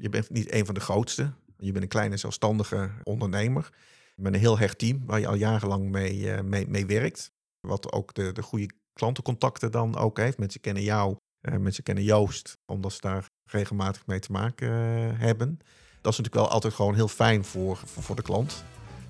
[0.00, 1.32] Je bent niet een van de grootste.
[1.58, 3.72] Je bent een kleine zelfstandige ondernemer.
[4.16, 7.32] Met een heel hecht team waar je al jarenlang mee, eh, mee, mee werkt.
[7.60, 10.38] Wat ook de, de goede klantencontacten dan ook heeft.
[10.38, 15.18] Mensen kennen jou, uh, mensen kennen Joost, omdat ze daar regelmatig mee te maken uh,
[15.18, 15.58] hebben.
[16.00, 18.64] Dat is natuurlijk wel altijd gewoon heel fijn voor, voor, voor de klant.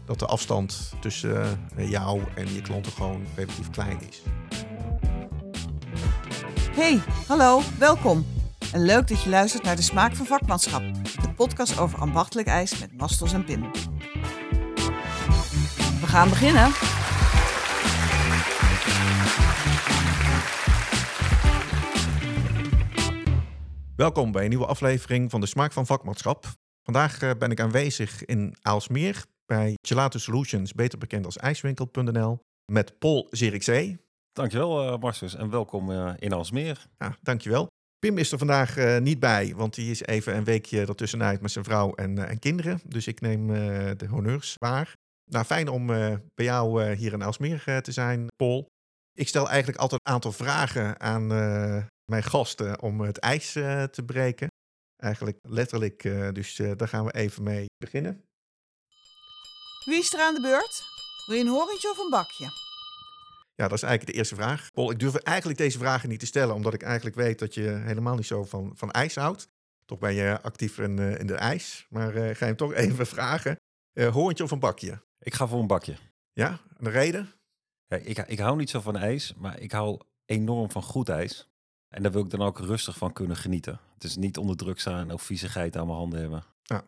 [0.04, 4.22] Dat de afstand tussen jou en je klanten gewoon relatief klein is.
[6.70, 8.39] Hey, hallo, welkom.
[8.72, 10.82] En leuk dat je luistert naar De Smaak van Vakmanschap,
[11.22, 13.70] de podcast over ambachtelijk ijs met Mastels en Pim.
[16.00, 16.70] We gaan beginnen.
[23.96, 26.46] Welkom bij een nieuwe aflevering van De Smaak van Vakmanschap.
[26.82, 32.38] Vandaag eh, ben ik aanwezig in Aalsmeer bij Gelato Solutions, beter bekend als ijswinkel.nl,
[32.72, 33.98] met Paul Zierikzee.
[34.32, 36.86] Dankjewel uh, Marcus en welkom uh, in Aalsmeer.
[36.98, 37.68] Ja, dankjewel.
[38.06, 41.50] Pim is er vandaag uh, niet bij, want die is even een weekje ertussenuit met
[41.50, 42.80] zijn vrouw en, uh, en kinderen.
[42.84, 44.92] Dus ik neem uh, de honneurs waar.
[45.30, 48.66] Nou, fijn om bij jou hier in Aalsmeer te zijn, Paul.
[49.12, 51.26] Ik stel eigenlijk altijd een aantal vragen aan
[52.04, 54.48] mijn gasten om het ijs te breken.
[54.96, 58.24] Eigenlijk letterlijk, dus daar gaan we even mee beginnen.
[59.84, 60.82] Wie is er aan de beurt?
[61.26, 62.69] Wil je een horentje of een bakje?
[63.60, 64.70] Ja, dat is eigenlijk de eerste vraag.
[64.72, 67.62] Paul, ik durf eigenlijk deze vragen niet te stellen, omdat ik eigenlijk weet dat je
[67.62, 69.48] helemaal niet zo van, van ijs houdt.
[69.84, 71.86] Toch ben je actief in, uh, in de ijs.
[71.90, 73.56] Maar uh, ga je hem toch even vragen.
[73.92, 75.02] Uh, hoorntje of een bakje?
[75.18, 75.96] Ik ga voor een bakje.
[76.32, 77.32] Ja, en de reden?
[77.86, 81.48] Ja, ik, ik hou niet zo van ijs, maar ik hou enorm van goed ijs.
[81.88, 83.80] En daar wil ik dan ook rustig van kunnen genieten.
[83.94, 86.44] Het is niet onder druk staan of viezigheid aan mijn handen hebben.
[86.62, 86.84] Ja,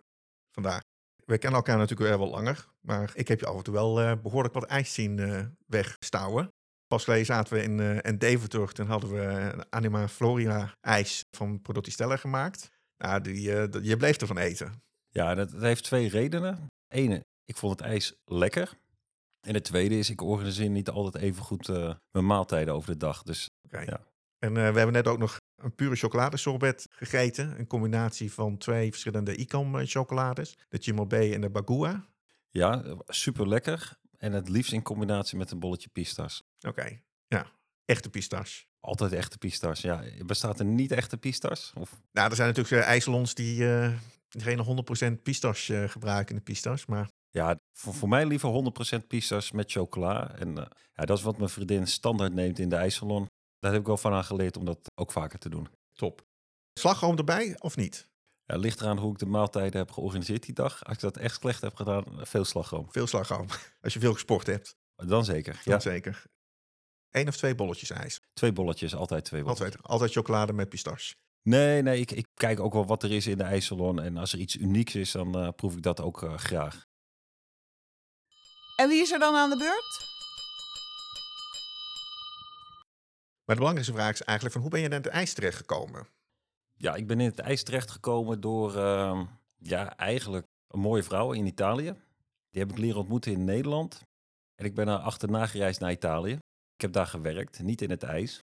[0.50, 0.80] vandaag.
[1.24, 4.54] We kennen elkaar natuurlijk wel langer, maar ik heb je af en toe wel behoorlijk
[4.54, 6.52] wat ijs zien wegstouwen.
[6.92, 8.72] Pas geleden zaten we in, uh, in Deventer.
[8.72, 12.70] Toen hadden we Anima Florida ijs van Prodotti Stella gemaakt.
[12.98, 14.82] Nou, die, uh, je bleef ervan eten.
[15.08, 16.66] Ja, dat, dat, heeft twee redenen.
[16.88, 18.78] Ene, ik vond het ijs lekker.
[19.40, 22.96] En de tweede is, ik organiseer niet altijd even goed uh, mijn maaltijden over de
[22.96, 23.22] dag.
[23.22, 23.84] Dus, okay.
[23.84, 24.00] ja.
[24.38, 27.58] En we hebben net ook nog een pure chocoladesorbet gegeten.
[27.58, 30.58] Een combinatie van twee verschillende Icam chocolades.
[30.68, 32.06] De Chimolbe en de Bagua.
[32.50, 34.00] Ja, super lekker.
[34.22, 36.42] En het liefst in combinatie met een bolletje pistas.
[36.58, 37.02] Oké, okay.
[37.26, 37.46] ja.
[37.84, 38.66] Echte pistas.
[38.80, 40.04] Altijd echte pistas, ja.
[40.26, 41.72] Bestaat er niet echte pistas?
[41.74, 42.02] Of?
[42.12, 43.92] Nou, er zijn natuurlijk uh, ijssalons die uh,
[44.28, 44.84] geen
[45.18, 47.08] 100% pistas uh, gebruiken in de pistas, maar...
[47.30, 48.72] Ja, voor, voor mij liever
[49.02, 50.34] 100% pistas met chocola.
[50.34, 50.54] En
[50.94, 53.26] ja, dat is wat mijn vriendin standaard neemt in de ijssalon.
[53.58, 55.68] Daar heb ik wel van aan geleerd om dat ook vaker te doen.
[55.92, 56.26] Top.
[56.80, 58.08] Slagroom erbij of niet?
[58.52, 60.84] Ja, ligt eraan hoe ik de maaltijden heb georganiseerd die dag.
[60.84, 62.86] Als ik dat echt slecht heb gedaan, veel slagroom.
[62.90, 63.46] Veel slagroom.
[63.82, 64.76] Als je veel gesport hebt.
[64.96, 65.52] Dan zeker.
[65.52, 66.24] Dan ja, zeker.
[67.10, 68.20] Eén of twee bolletjes ijs?
[68.32, 69.66] Twee bolletjes, altijd twee bolletjes.
[69.66, 71.14] Altijd, altijd chocolade met pistache?
[71.42, 74.00] Nee, nee, ik, ik kijk ook wel wat er is in de ijssalon.
[74.00, 76.86] En als er iets unieks is, dan uh, proef ik dat ook uh, graag.
[78.76, 80.10] En wie is er dan aan de beurt?
[83.44, 86.08] Maar de belangrijkste vraag is eigenlijk van hoe ben je naar het ijs terechtgekomen?
[86.82, 89.22] Ja, ik ben in het ijs terechtgekomen door uh,
[89.58, 91.94] ja, eigenlijk een mooie vrouw in Italië.
[92.50, 94.02] Die heb ik leren ontmoeten in Nederland.
[94.54, 96.32] En ik ben er achterna gereisd naar Italië.
[96.74, 98.44] Ik heb daar gewerkt, niet in het ijs.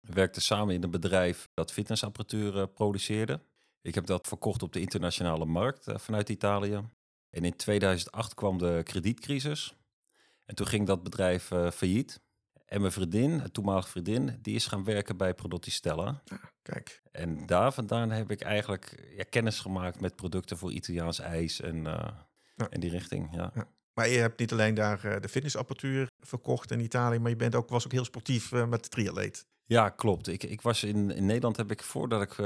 [0.00, 3.40] We werkten samen in een bedrijf dat fitnessapparatuur uh, produceerde.
[3.80, 6.80] Ik heb dat verkocht op de internationale markt uh, vanuit Italië.
[7.30, 9.74] En in 2008 kwam de kredietcrisis.
[10.44, 12.20] En toen ging dat bedrijf uh, failliet.
[12.72, 16.22] En mijn vriendin, toenmalige vriendin, die is gaan werken bij Prodotti Stella.
[16.24, 17.02] Ja, kijk.
[17.10, 21.76] En daar vandaan heb ik eigenlijk ja, kennis gemaakt met producten voor Italiaans ijs en,
[21.76, 22.08] uh,
[22.56, 22.68] ja.
[22.70, 23.28] die richting.
[23.34, 23.52] Ja.
[23.94, 27.54] Maar je hebt niet alleen daar uh, de fitnessapparatuur verkocht in Italië, maar je bent
[27.54, 29.46] ook, was ook heel sportief uh, met de triatleet.
[29.64, 30.28] Ja, klopt.
[30.28, 32.36] Ik, ik was in, in Nederland heb ik voordat ik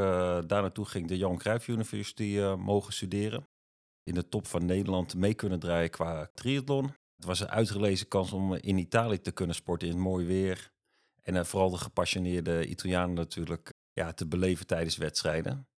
[0.49, 3.47] daar naartoe ging de Johan Cruijff University mogen studeren.
[4.03, 6.95] In de top van Nederland mee kunnen draaien qua triathlon.
[7.17, 10.73] Het was een uitgelezen kans om in Italië te kunnen sporten in het mooi weer.
[11.23, 15.69] En uh, vooral de gepassioneerde Italianen natuurlijk ja, te beleven tijdens wedstrijden.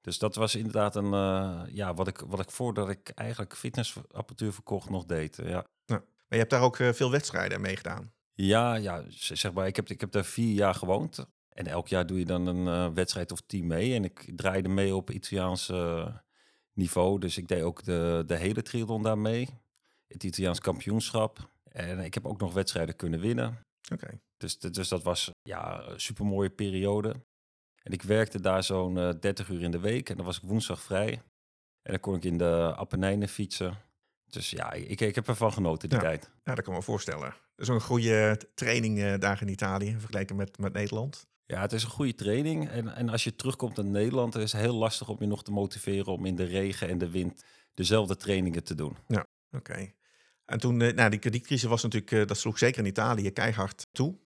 [0.00, 4.52] Dus dat was inderdaad een, uh, ja, wat ik, wat ik voordat ik eigenlijk fitnessapparatuur
[4.52, 5.38] verkocht nog deed.
[5.38, 5.64] Uh, ja.
[5.84, 5.96] ja.
[5.96, 8.12] Maar je hebt daar ook veel wedstrijden mee gedaan?
[8.32, 11.26] Ja, ja zeg maar, ik heb, ik heb daar vier jaar gewoond.
[11.48, 13.94] En elk jaar doe je dan een wedstrijd of team mee.
[13.94, 15.72] En ik draaide mee op Italiaans
[16.72, 17.18] niveau.
[17.18, 19.48] Dus ik deed ook de, de hele triathlon daar mee
[20.14, 21.48] het Italiaans kampioenschap.
[21.70, 23.58] En ik heb ook nog wedstrijden kunnen winnen.
[23.92, 24.20] Okay.
[24.36, 27.14] Dus, dus dat was ja, een super mooie periode.
[27.82, 30.10] En ik werkte daar zo'n uh, 30 uur in de week.
[30.10, 31.12] En dan was ik woensdag vrij.
[31.82, 33.78] En dan kon ik in de Apennijnen fietsen.
[34.30, 36.04] Dus ja, ik, ik heb ervan genoten die ja.
[36.04, 36.30] tijd.
[36.44, 37.34] Ja, dat kan ik me voorstellen.
[37.56, 41.26] Een goede training uh, daar in Italië vergeleken met, met Nederland.
[41.46, 42.68] Ja, het is een goede training.
[42.68, 45.50] En, en als je terugkomt naar Nederland, is het heel lastig om je nog te
[45.50, 47.44] motiveren om in de regen en de wind
[47.74, 48.96] dezelfde trainingen te doen.
[49.56, 49.92] Oké.
[50.44, 53.86] En toen, eh, nou, die kredietcrisis was natuurlijk, eh, dat sloeg zeker in Italië keihard
[53.92, 54.18] toe.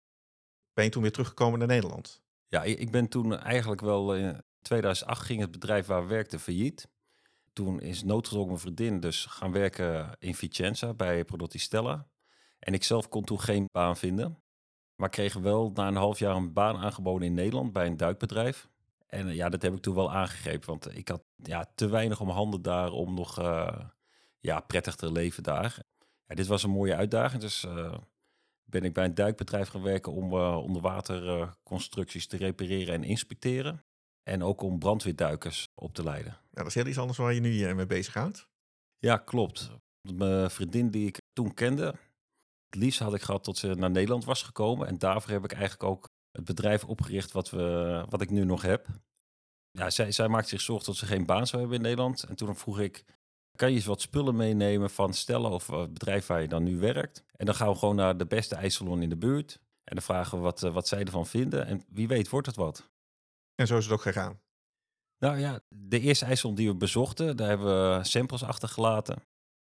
[0.73, 2.21] Ben je toen weer teruggekomen naar Nederland?
[2.47, 6.89] Ja, ik ben toen eigenlijk wel in 2008 ging het bedrijf waar we werkten failliet.
[7.53, 12.07] Toen is noodgedwongen mijn vriendin dus gaan werken in Vicenza bij Prodotti Stella.
[12.59, 14.41] En ik zelf kon toen geen baan vinden.
[14.95, 18.69] Maar kreeg wel na een half jaar een baan aangeboden in Nederland bij een duikbedrijf.
[19.07, 20.69] En eh, ja, dat heb ik toen wel aangegrepen.
[20.69, 23.79] Want ik had ja, te weinig om handen daar om nog eh,
[24.39, 25.79] ja, prettig te leven daar.
[26.27, 27.41] Ja, dit was een mooie uitdaging.
[27.41, 27.97] Dus eh,
[28.63, 33.83] ben ik bij een duikbedrijf gaan werken om eh, onderwaterconstructies te repareren en inspecteren.
[34.23, 36.31] En ook om brandweerduikers op te leiden.
[36.31, 38.47] Ja, dat is heel iets anders waar je nu eh, mee bezighoudt.
[38.97, 39.71] Ja, klopt.
[40.01, 41.85] Mijn vriendin die ik toen kende,
[42.65, 44.87] het liefst had ik gehad tot ze naar Nederland was gekomen.
[44.87, 48.61] En daarvoor heb ik eigenlijk ook het bedrijf opgericht wat, we, wat ik nu nog
[48.61, 48.87] heb.
[49.71, 52.23] Ja, zij, zij maakte zich zorgen dat ze geen baan zou hebben in Nederland.
[52.23, 53.03] En toen vroeg ik,
[53.57, 56.77] kan je eens wat spullen meenemen van Stella of het bedrijf waar je dan nu
[56.77, 57.23] werkt?
[57.35, 59.59] En dan gaan we gewoon naar de beste ijssalon in de buurt.
[59.83, 61.65] En dan vragen we wat, eh, wat zij ervan vinden.
[61.65, 62.89] En wie weet wordt het wat.
[63.55, 64.39] En zo is het ook gegaan.
[65.19, 69.23] Nou ja, de eerste ijssalon die we bezochten, daar hebben we samples achtergelaten.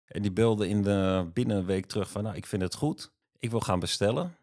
[0.05, 3.11] En die belde in de, binnen een week terug van, nou, ik vind het goed.
[3.37, 4.35] Ik wil gaan bestellen.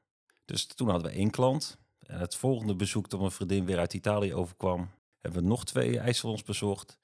[0.45, 1.79] Dus toen hadden we één klant.
[1.99, 4.91] En het volgende bezoek toen mijn vriendin weer uit Italië overkwam,
[5.21, 6.99] hebben we nog twee ijssalons bezocht.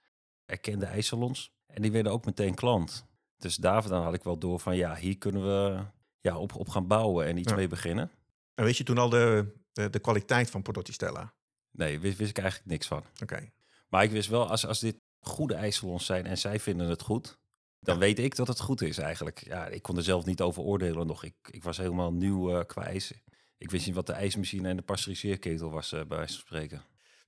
[0.45, 1.53] Erkende ijssalons.
[1.73, 3.07] En die werden ook meteen klant.
[3.37, 5.85] Dus daar dan had ik wel door van, ja, hier kunnen we
[6.21, 7.57] ja, op, op gaan bouwen en iets Ja.
[7.57, 8.11] mee beginnen.
[8.55, 11.33] En weet je toen al de, de, de kwaliteit van Prodotti Stella?
[11.71, 13.05] Nee, wist, wist ik eigenlijk niks van.
[13.23, 13.51] Oké.
[13.89, 17.39] Maar ik wist wel, als, als dit goede ijssalons zijn en zij vinden het goed,
[17.81, 18.01] dan Ja.
[18.01, 19.45] weet ik dat het goed is eigenlijk.
[19.45, 21.25] Ja, ik kon er zelf niet over oordelen nog.
[21.25, 23.13] Ik, ik was helemaal nieuw eh, qua ijs.
[23.59, 26.83] Ik wist niet wat de ijsmachine en de pasteuriseerketel was, eh, bij wijze van spreken.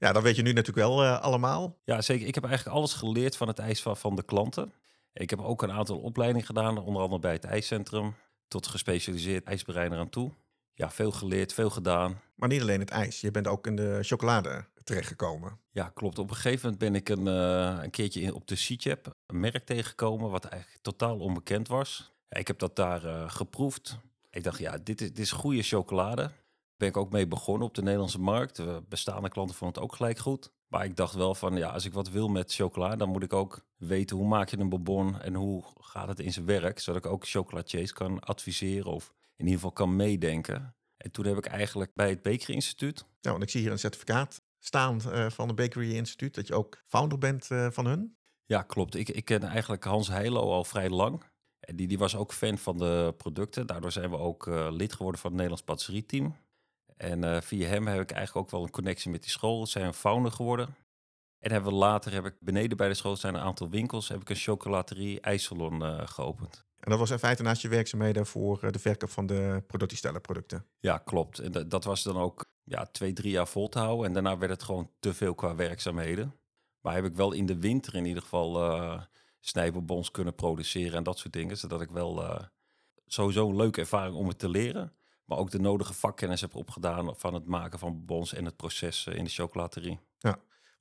[0.04, 1.78] Ja, dat weet je nu natuurlijk wel eh, allemaal.
[1.84, 2.26] Ja, zeker.
[2.26, 4.72] Ik heb eigenlijk alles geleerd van het ijs van, van de klanten.
[5.12, 8.14] Ik heb ook een aantal opleidingen gedaan, onder andere bij het ijscentrum,
[8.48, 10.30] tot gespecialiseerd ijsbereiner aan toe.
[10.74, 12.20] Ja, veel geleerd, veel gedaan.
[12.34, 13.20] Maar niet alleen het ijs.
[13.20, 15.58] Je bent ook in de chocolade terechtgekomen.
[15.70, 16.18] Ja, klopt.
[16.18, 19.40] Op een gegeven moment ben ik een, eh, een keertje in, op de C-Chap een
[19.40, 22.12] merk tegengekomen wat eigenlijk totaal onbekend was.
[22.28, 23.98] Ja, ik heb dat daar eh, geproefd.
[24.30, 26.30] Ik dacht, ja, dit is, dit is goede chocolade.
[26.76, 28.58] Ben ik ook mee begonnen op de Nederlandse markt.
[28.58, 30.52] Uh, bestaande klanten vonden het ook gelijk goed.
[30.68, 33.32] Maar ik dacht wel van, ja, als ik wat wil met chocola, dan moet ik
[33.32, 36.78] ook weten hoe maak je een bonbon en hoe gaat het in zijn werk.
[36.78, 40.74] Zodat ik ook chocolatiers kan adviseren of in ieder geval kan meedenken.
[40.96, 43.78] En toen heb ik eigenlijk bij het Bakery Instituut, Ja, want ik zie hier een
[43.78, 46.34] certificaat staan eh, van het Bakery Instituut.
[46.34, 48.16] Dat je ook founder bent eh, van hun.
[48.44, 48.94] Ja, klopt.
[48.94, 51.22] Ik, ik ken eigenlijk Hans Heilo al vrij lang.
[51.60, 53.66] En die, die was ook fan van de producten.
[53.66, 56.36] Daardoor zijn we ook eh, lid geworden van het Nederlands patisserieteam.
[56.96, 59.66] En eh, via hem heb ik eigenlijk ook wel een connectie met die school.
[59.66, 60.74] Zijn we founder geworden.
[61.38, 64.20] En hebben we later, heb ik beneden bij de school zijn een aantal winkels, heb
[64.20, 66.64] ik een chocolaterie ijssalon eh, geopend.
[66.80, 69.96] En dat was in feite naast je werkzaamheden voor eh, de verkoop van de Prodotti
[69.96, 70.66] Stella producten.
[70.78, 71.38] Ja, klopt.
[71.38, 74.06] En dat, dat was dan ook ja, twee, drie jaar vol te houden.
[74.06, 76.34] En daarna werd het gewoon te veel qua werkzaamheden.
[76.80, 79.00] Maar heb ik wel in de winter in ieder geval
[79.40, 81.56] snijbonbons kunnen produceren en dat soort dingen.
[81.56, 82.40] Zodat ik wel
[83.06, 84.92] sowieso een leuke ervaring om het te leren.
[85.24, 89.06] Maar ook de nodige vakkennis heb opgedaan van het maken van bonbons en het proces
[89.06, 89.98] eh, in de chocolaterie.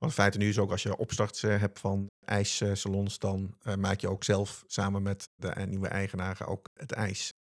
[0.04, 3.76] Want in feite nu is ook als je opstarts eh, hebt van ijssalons, dan eh,
[3.76, 7.34] maak je ook zelf samen met de nieuwe eigenaren ook het ijs.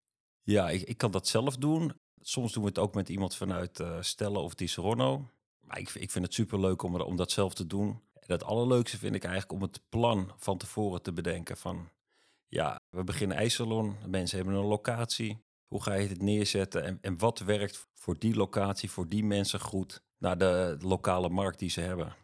[0.43, 1.93] Ja, ik, ik kan dat zelf doen.
[2.21, 5.29] Soms doen we het ook met iemand vanuit eh Stella of Disaronno.
[5.61, 7.89] Maar ik, ik vind het super leuk om, om dat zelf te doen.
[8.13, 11.57] En het allerleukste vind ik eigenlijk om het plan van tevoren te bedenken.
[11.57, 11.89] Van
[12.49, 15.43] ja, we beginnen ijssalon, mensen hebben een locatie.
[15.73, 19.61] Hoe ga je het neerzetten en, en wat werkt voor die locatie, voor die mensen
[19.61, 22.15] goed naar de lokale markt die ze hebben?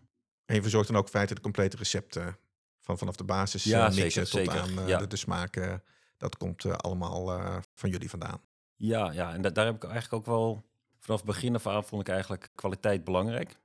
[0.44, 2.36] En je verzorgt dan ook in feite de complete recepten
[2.80, 4.98] van vanaf de basis Ja, eh, mixen zeker, tot zeker, aan eh, ja.
[4.98, 5.82] de, de smaken.
[6.16, 8.40] Dat komt eh, allemaal eh, van jullie vandaan.
[8.74, 10.64] Ja, ja en da- daar heb ik eigenlijk ook wel
[10.98, 13.58] vanaf het begin af aan vond ik eigenlijk kwaliteit belangrijk.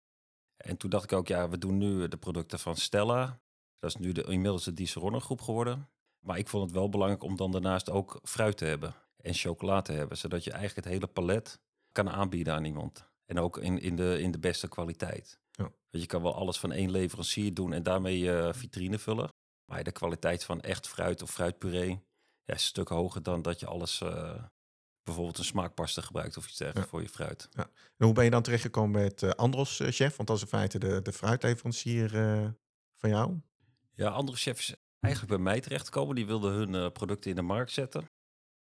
[0.57, 3.39] En toen dacht ik ook, ja, we doen nu de producten van Stella.
[3.79, 5.89] Dat is nu de, inmiddels de Disaronno groep geworden.
[6.19, 9.81] Maar ik vond het wel belangrijk om dan daarnaast ook fruit te hebben en chocola
[9.81, 10.17] te hebben.
[10.17, 11.59] Zodat je eigenlijk het hele palet
[11.91, 13.11] kan aanbieden aan iemand.
[13.25, 15.39] En ook in, in, de, in de beste kwaliteit.
[15.51, 15.63] Ja.
[15.63, 19.29] Want je kan wel alles van één leverancier doen en daarmee je vitrine vullen.
[19.65, 21.89] Maar de kwaliteit van echt fruit of fruitpuree
[22.43, 24.01] ja, is een stuk hoger dan dat je alles...
[24.01, 24.43] eh,
[25.03, 27.49] bijvoorbeeld een smaakpasta gebruikt of iets dergelijks voor je fruit.
[27.97, 30.15] En hoe ben je dan terechtgekomen het eh, Andros eh, chef?
[30.15, 32.47] Want dat is in feite de, de fruitleverancier eh,
[32.95, 33.39] van jou.
[33.95, 36.15] Ja, andere chefs is eigenlijk bij mij terechtgekomen.
[36.15, 38.09] Die wilden hun eh, producten in de markt zetten.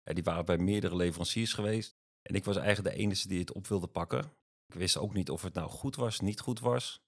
[0.05, 1.95] Ja, die waren bij meerdere leveranciers geweest.
[2.21, 4.31] En ik was eigenlijk de enige die het op wilde pakken.
[4.67, 7.03] Ik wist ook niet of het nou goed was, niet goed was.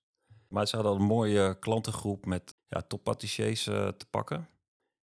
[0.47, 4.49] Maar ze hadden een mooie klantengroep met ja, toppatissiers uh, te pakken.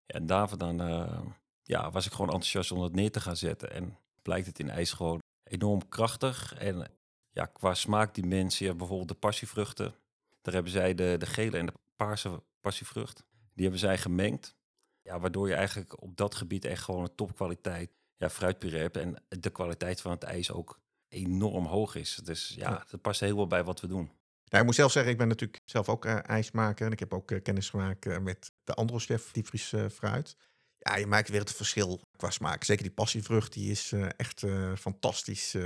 [0.06, 1.20] En daarvoor dan uh,
[1.62, 3.70] ja, was ik gewoon enthousiast om het neer te gaan zetten.
[3.70, 6.54] En blijkt het in ijs gewoon enorm krachtig.
[6.54, 6.90] En
[7.30, 9.94] ja, qua smaakdimensie, bijvoorbeeld de passievruchten.
[10.42, 13.24] Daar hebben zij de, de gele en de paarse passievrucht.
[13.54, 14.56] Die hebben zij gemengd.
[15.04, 18.96] Ja, waardoor je eigenlijk op dat gebied echt gewoon een topkwaliteit ja, fruitpuree hebt.
[18.96, 22.20] En de kwaliteit van het ijs ook enorm hoog is.
[22.24, 24.10] Dus ja, dat past heel wel bij wat we doen.
[24.44, 26.86] Nou, ik moet zelf zeggen, ik ben natuurlijk zelf ook uh, ijsmaker.
[26.86, 30.36] En ik heb ook uh, kennis gemaakt uh, met de andere chef diepvries fruit.
[30.78, 32.64] Ja, je maakt weer het verschil qua smaak.
[32.64, 34.44] Zeker die passievrucht, die is echt
[34.74, 35.56] fantastisch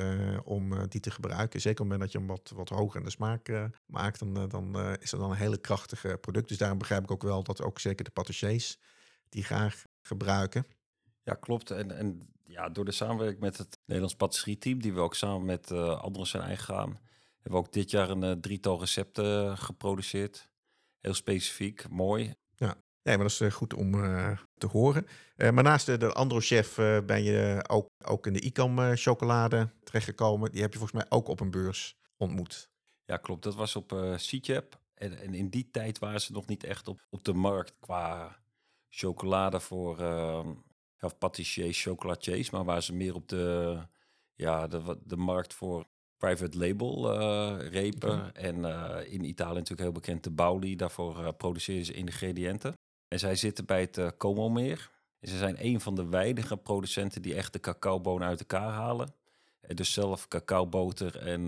[0.44, 1.60] om die te gebruiken.
[1.60, 4.48] Zeker op het moment dat je hem wat, wat hoger in de smaak maakt, dan,
[4.48, 6.48] dan is dat dan een hele krachtige product.
[6.48, 8.78] Dus daarom begrijp ik ook wel dat ook zeker de patissiers
[9.28, 10.66] die graag gebruiken.
[11.22, 11.70] Ja, klopt.
[11.70, 15.70] En, en ja, door de samenwerking met het Nederlands patisserie-team, die we ook samen met
[15.70, 17.00] uh, anderen zijn eingegaan,
[17.32, 20.48] hebben we ook dit jaar een uh, drietal recepten geproduceerd.
[21.00, 22.34] Heel specifiek, mooi.
[22.56, 23.92] Ja, nee, maar dat is uh, goed om
[24.54, 25.06] te horen.
[25.36, 26.74] maar naast de, de andere chef
[27.06, 30.50] ben je ook, ook in de ICAM chocolade terechtgekomen.
[30.50, 32.70] Die heb je volgens mij ook op een beurs ontmoet.
[33.08, 33.42] Ja, klopt.
[33.42, 34.78] Dat was op uh, CCHEP.
[34.94, 38.38] En, en, in die tijd waren ze nog niet echt op, op de markt qua
[38.88, 40.48] chocolade voor ehm,
[41.00, 43.78] of patissiers, chocolatiers, maar waar ze meer op de,
[44.34, 48.34] ja, de, de markt voor private label uh, repen.
[48.34, 50.76] En uh, in Italië natuurlijk heel bekend de Bauli.
[50.76, 52.72] Daarvoor uh, produceren ze ingrediënten.
[53.08, 54.90] En zij zitten bij het Como meer.
[55.20, 59.14] En ze zijn een van de weinige producenten die echt de cacaobonen uit elkaar halen.
[59.60, 61.46] En dus zelf cacaoboter en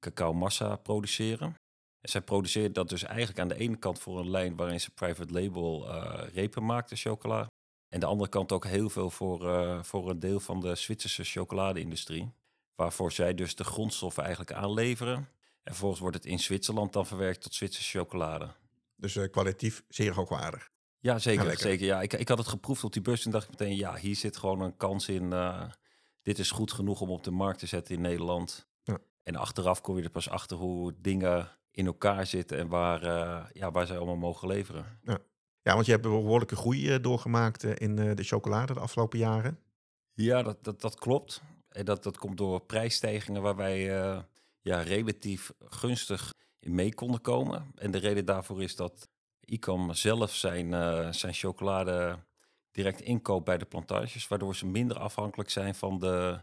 [0.00, 1.54] cacao massa produceren.
[2.04, 4.90] En zij produceren dat dus eigenlijk aan de ene kant voor een lijn waarin ze
[4.90, 5.90] private label
[6.32, 7.48] repen maakten, chocola.
[7.94, 11.24] En de andere kant ook heel veel voor, uh, voor een deel van de Zwitserse
[11.24, 12.32] chocolade-industrie.
[12.74, 15.16] Waarvoor zij dus de grondstoffen eigenlijk aanleveren.
[15.16, 15.28] En
[15.62, 18.48] vervolgens wordt het in Zwitserland dan verwerkt tot Zwitserse chocolade.
[18.96, 20.70] Dus uh, kwalitatief zeer hoogwaardig.
[20.98, 21.58] Ja, zeker.
[21.58, 22.02] zeker ja.
[22.02, 24.36] ik, ik had het geproefd op die bus en dacht ik meteen, ja, hier zit
[24.36, 25.24] gewoon een kans in.
[25.24, 25.62] Uh,
[26.22, 28.66] dit is goed genoeg om op de markt te zetten in Nederland.
[29.24, 33.02] En achteraf kom je er pas achter hoe dingen in elkaar zitten en waar,
[33.52, 34.98] ja, waar zij allemaal mogen leveren.
[35.02, 35.18] Ja.
[35.64, 39.18] Ja, want je hebt een behoorlijke groei eh, doorgemaakt eh, in de chocolade de afgelopen
[39.18, 39.58] jaren.
[40.12, 41.42] Ja, dat, dat, dat klopt.
[41.68, 43.80] En dat, dat komt door prijsstijgingen waar wij
[44.60, 47.72] ja, relatief gunstig in mee konden komen.
[47.74, 49.08] En de reden daarvoor is dat
[49.40, 50.70] ICAM zelf zijn,
[51.14, 52.18] zijn chocolade
[52.70, 56.42] direct inkoopt bij de plantages, waardoor ze minder afhankelijk zijn van de,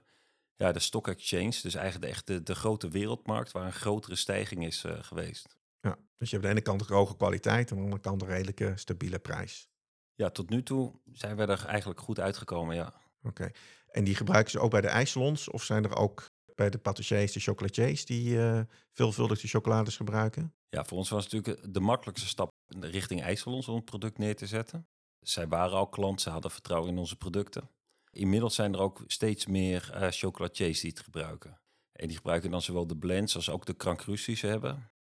[0.61, 1.59] ja, de stock exchange.
[1.61, 5.57] Dus eigenlijk de, echte, de grote wereldmarkt waar een grotere stijging is geweest.
[5.79, 8.01] Ja, dus je hebt aan de ene kant een hoge kwaliteit en aan de andere
[8.01, 9.69] kant een redelijke stabiele prijs.
[10.15, 12.93] Ja, tot nu toe zijn we er eigenlijk goed uitgekomen, ja.
[13.23, 13.51] Oké.
[13.87, 16.25] En die gebruiken ze ook bij de ijssalons of zijn er ook
[16.55, 20.53] bij de patissiers, de chocolatiers die uh, veelvuldig de chocolades gebruiken?
[20.69, 22.49] Ja, voor ons was het natuurlijk de makkelijkste stap
[22.79, 24.87] richting ijssalons om het product neer te zetten.
[25.19, 27.69] Zij waren al klant, ze hadden vertrouwen in onze producten.
[28.11, 31.61] Inmiddels zijn er ook steeds meer uh, chocolatiers die het gebruiken.
[31.91, 34.91] En die gebruiken dan zowel de blends als ook de crancrus die ze hebben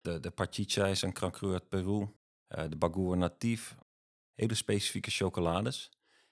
[0.00, 2.00] de, de Pachicha is een krankruur uit Peru.
[2.00, 2.08] Uh,
[2.68, 3.76] de Bagua Natief.
[4.34, 5.90] Hele specifieke chocolades.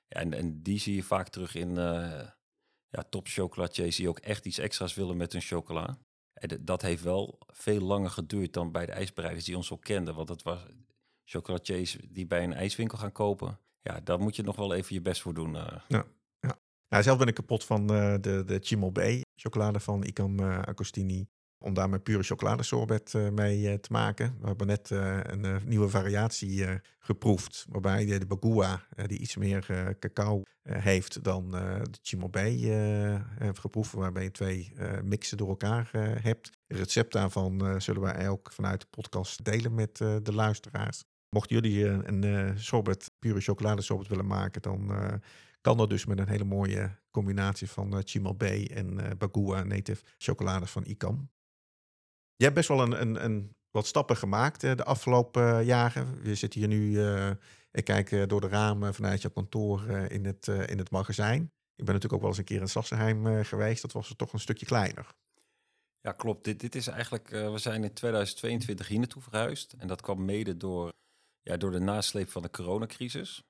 [0.08, 2.28] En, en die zie je vaak terug in uh,
[2.88, 5.98] ja, top chocolatiers die ook echt iets extra's willen met hun chocola.
[6.32, 10.14] En dat heeft wel veel langer geduurd dan bij de ijsbereiders die ons al kenden.
[10.14, 10.60] Want dat was
[11.24, 13.60] chocolatiers die bij een ijswinkel gaan kopen.
[13.80, 15.54] Ja, daar moet je nog wel even je best voor doen.
[15.88, 16.06] Ja,
[16.88, 18.92] ja, zelf ben ik kapot van de, de Chimol
[19.34, 21.28] chocolade van Icam Agostini
[21.58, 24.36] om daar mijn pure chocoladesorbet uh, mee uh, te maken.
[24.40, 26.66] We hebben net uh, een nieuwe variatie
[26.98, 32.38] geproefd, waarbij de, de Bagua, die iets meer cacao heeft dan de Chimolbe,
[33.38, 35.90] heeft geproefd, waarbij je twee mixen door elkaar
[36.22, 36.50] hebt.
[36.66, 41.04] Het recept daarvan zullen wij ook vanuit de podcast delen met de luisteraars.
[41.28, 44.92] Mochten jullie een, een sorbet, pure chocoladesorbet willen maken, dan
[45.66, 50.02] kan dat dus met een hele mooie combinatie van uh, Chimolbe en uh, Bagua native
[50.18, 51.30] chocolade van ICAM.
[52.37, 56.20] Je hebt best wel een, een, een wat stappen gemaakt uh, de afgelopen jaren.
[56.23, 57.30] Je zit hier nu, uh,
[57.70, 61.42] ik kijk door de ramen vanuit je kantoor in, het, in het magazijn.
[61.75, 63.82] Ik ben natuurlijk ook wel eens een keer in Sassenheim geweest.
[63.82, 65.14] Dat was toch een stukje kleiner.
[66.00, 66.44] Ja, klopt.
[66.44, 69.73] Dit, dit is eigenlijk, we zijn in 2022 hier naartoe verhuisd.
[69.73, 70.92] En dat kwam mede door,
[71.42, 73.44] ja, door de nasleep van de coronacrisis.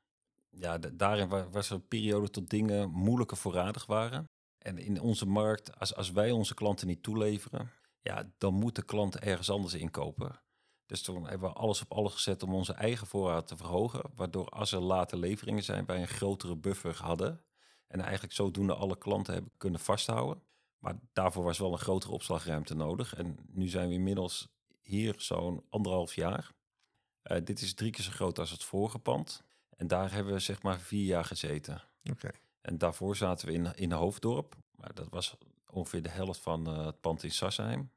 [0.59, 4.29] Ja, daarin was er een periode tot dingen moeilijker voorradig waren.
[4.59, 7.71] En in onze markt, als, als wij onze klanten niet toeleveren,
[8.01, 10.41] ja, dan moet de ergens anders inkopen.
[10.87, 14.11] Dus toen hebben we alles op alles gezet om onze eigen voorraad te verhogen.
[14.15, 17.45] Waardoor als er late leveringen zijn, wij een grotere buffer hadden.
[17.87, 20.43] En eigenlijk zodoende alle klanten hebben kunnen vasthouden.
[20.79, 23.15] Maar daarvoor was wel een grotere opslagruimte nodig.
[23.15, 24.49] En nu zijn we inmiddels
[24.83, 26.53] hier zo'n anderhalf jaar.
[27.23, 29.45] Eh, dit is drie keer zo groot als het vorige pand.
[29.77, 31.83] En daar hebben we zeg maar vier jaar gezeten.
[32.11, 32.31] Oké.
[32.61, 34.55] En daarvoor zaten we in, in Hoofddorp.
[34.75, 35.37] Maar dat was
[35.71, 37.91] ongeveer de helft van eh, het pand in Sassheim.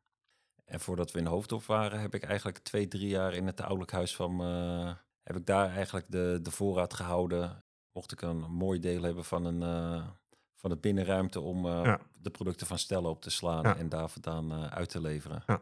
[0.66, 3.92] En voordat we in Hoofddorp waren, heb ik eigenlijk twee, drie jaar in het ouderlijk
[3.92, 4.42] huis van...
[4.42, 4.94] eh,
[5.24, 7.64] heb ik daar eigenlijk de, de voorraad gehouden.
[7.92, 10.08] Mocht ik een mooi deel hebben van, een, eh,
[10.56, 12.00] van de binnenruimte om Ja.
[12.22, 13.76] de producten van Stella op te slaan Ja.
[13.78, 15.44] en daar vandaan uit te leveren.
[15.48, 15.62] Ja,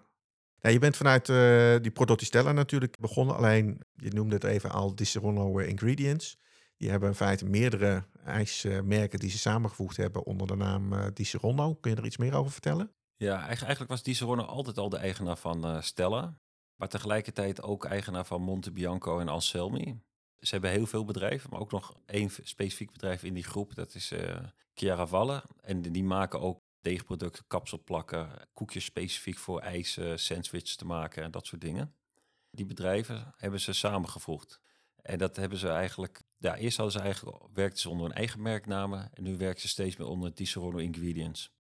[0.62, 3.36] je bent vanuit eh, die Prodotti Stella natuurlijk begonnen.
[3.36, 6.38] Alleen, je noemde het even al, Disaronno eh, Ingredients.
[6.78, 11.76] Die hebben in feite meerdere ijsmerken die ze samengevoegd hebben onder de naam Disaronno.
[11.76, 12.92] Kun je er iets meer over vertellen?
[13.16, 16.40] Ja, eigenlijk, was Disaronno altijd al de eigenaar van Stella.
[16.76, 20.02] Maar tegelijkertijd ook eigenaar van Monte Bianco en Anselmi.
[20.40, 23.76] Ze hebben heel veel bedrijven, maar ook nog één specifiek bedrijf in die groep.
[23.76, 24.38] Dat is eh
[24.78, 25.44] Chiaravalle.
[25.62, 31.46] En die maken ook deegproducten, kapselplakken, koekjes specifiek voor ijs, sandwiches te maken en dat
[31.46, 31.96] soort dingen.
[32.52, 34.62] Die bedrijven hebben ze samengevoegd.
[35.02, 36.22] En dat hebben ze eigenlijk...
[36.38, 38.94] Ja, eerst hadden ze eigenlijk, werkten ze onder een eigen merknaam.
[38.94, 41.52] En nu werken ze steeds meer onder Disaronno Ingredients.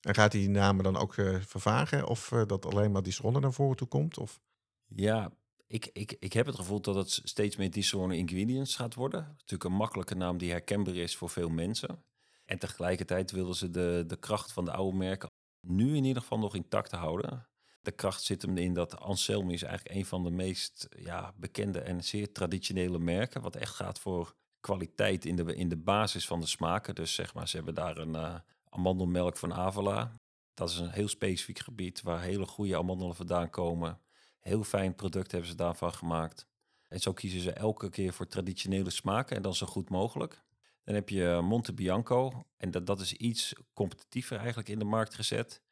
[0.00, 2.06] En gaat die namen dan ook eh, vervagen?
[2.06, 4.18] Of eh, dat alleen maar Disaronno naar voren toe komt?
[4.18, 4.40] Of...
[4.86, 5.32] Ja,
[5.66, 9.20] ik, ik, ik heb het gevoel dat het steeds meer Disaronno Ingredients gaat worden.
[9.20, 12.04] Natuurlijk een makkelijke naam die herkenbaar is voor veel mensen.
[12.46, 15.28] En tegelijkertijd willen ze de, de kracht van de oude merken
[15.66, 17.48] nu in ieder geval nog intact houden.
[17.82, 21.80] De kracht zit hem in dat Anselmi is eigenlijk een van de meest ja, bekende
[21.80, 23.42] en zeer traditionele merken.
[23.42, 26.94] Wat echt gaat voor kwaliteit in de, in de basis van de smaken.
[26.94, 28.34] Dus zeg maar, ze hebben daar een eh,
[28.68, 30.12] amandelmelk van Avala.
[30.54, 34.00] Dat is een heel specifiek gebied waar hele goede amandelen vandaan komen.
[34.40, 36.46] Heel fijn product hebben ze daarvan gemaakt.
[36.88, 40.44] En zo kiezen ze elke keer voor traditionele smaken en dan zo goed mogelijk.
[40.86, 42.46] Dan heb je Monte Bianco.
[42.56, 45.62] En dat, dat is iets competitiever eigenlijk in de markt gezet.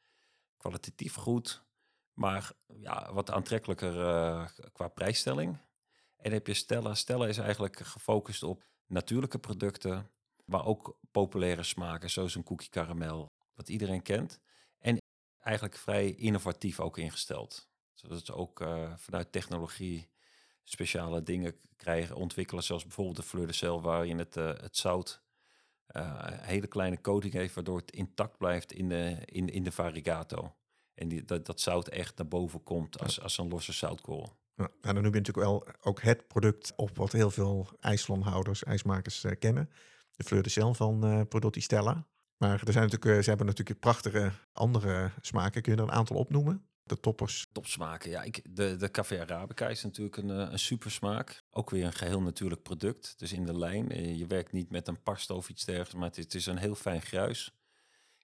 [0.57, 1.65] Kwalitatief goed,
[2.13, 5.59] maar ja, wat aantrekkelijker eh, qua prijsstelling.
[6.17, 6.95] En heb je Stella.
[6.95, 10.11] Stella is eigenlijk gefocust op natuurlijke producten,
[10.45, 14.41] maar ook populaire smaken, zoals een cookie karamel, wat iedereen kent.
[14.79, 14.99] En
[15.39, 17.69] eigenlijk vrij innovatief ook ingesteld.
[17.93, 20.09] Zodat ze ook eh, vanuit technologie
[20.65, 25.23] speciale dingen krijgen, ontwikkelen, zoals bijvoorbeeld de fleur de sel, waarin het, eh, het zout
[25.87, 29.73] eh, een hele kleine coating heeft, waardoor het intact blijft in de, in, in de
[29.73, 30.55] variegato.
[30.95, 34.37] En die, dat, dat zout echt naar boven komt als, als een losse zoutkorrel.
[34.57, 38.65] Ja, en dan heb je natuurlijk wel ook het product op wat heel veel ijslandhouders,
[38.65, 39.71] ijsmakers eh, kennen.
[40.17, 42.07] De Fleur de Sel van eh Prodotti Stella.
[42.37, 45.63] Maar er zijn natuurlijk, ze hebben natuurlijk prachtige andere smaken.
[45.63, 46.67] Kun je er een aantal opnoemen?
[46.87, 47.47] De toppers.
[47.53, 48.23] Topsmaken, ja.
[48.23, 51.43] Ik, de, de Café Arabica is natuurlijk een, eh, een super smaak.
[51.51, 53.19] Ook weer een geheel natuurlijk product.
[53.19, 53.91] Dus in de lijn.
[53.91, 56.47] Eh, Je werkt niet met een pasta of iets dergelijks, maar het, is- het is
[56.47, 57.53] een heel fijn gruis.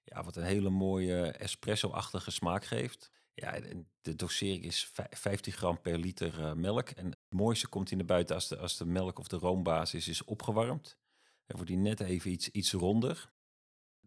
[0.05, 3.11] Ja, wat een hele mooie espresso-achtige smaak geeft.
[3.35, 3.61] Ja,
[4.01, 6.89] de dosering is vij- 15 gram per liter eh, melk.
[6.91, 10.09] En het mooiste komt in de buiten als de, als de melk of de roombasis
[10.09, 10.99] is opgewarmd.
[11.47, 13.33] Dan wordt die net even iets, iets ronder.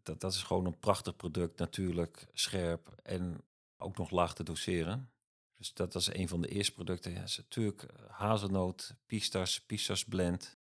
[0.04, 3.42] Dat, dat is gewoon een prachtig product, natuurlijk scherp en
[3.84, 5.12] ook nog laag te doseren.
[5.54, 7.12] Dus dat is een van de eerste producten.
[7.12, 10.58] Ja, natuurlijk eh, hazelnoot, pistas, pistas blend.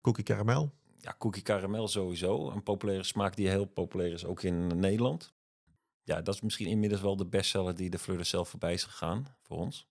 [0.00, 0.74] Cookie karamel.
[0.98, 2.50] Ja, cookie karamel sowieso.
[2.50, 5.34] Een populaire smaak die heel populair is, ook in Nederland.
[6.02, 8.84] Ja, dat is misschien inmiddels wel de bestseller die de Fleur de Sel voorbij is
[8.84, 9.88] gegaan voor ons.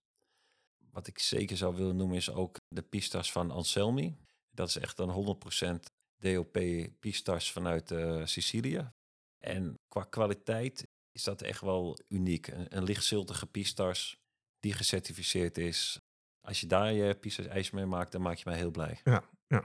[0.92, 4.18] Wat ik zeker zou willen noemen is ook de pistas van Anselmi.
[4.52, 5.38] Dat is echt een
[5.80, 6.60] 100% DOP
[7.00, 8.92] pistas vanuit eh, Sicilië.
[9.40, 12.48] En qua kwaliteit is dat echt wel uniek.
[12.48, 14.18] Een, een lichtziltige pistas
[14.60, 16.00] die gecertificeerd is.
[16.42, 19.00] Als je daar je pistas ijs mee maakt, dan maak je mij heel blij.
[19.04, 19.64] Ja, ja.